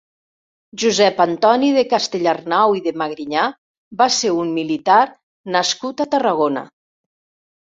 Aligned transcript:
Josep 0.83 1.19
Antoni 1.25 1.67
de 1.75 1.83
Castellarnau 1.91 2.73
i 2.79 2.81
de 2.87 2.93
Magrinyà 3.01 3.43
va 4.01 4.09
ser 4.17 4.33
un 4.39 4.51
militar 4.57 4.99
nascut 5.59 6.03
a 6.07 6.11
Tarragona. 6.17 6.67